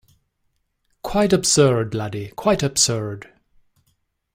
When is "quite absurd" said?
1.03-1.93, 2.35-3.31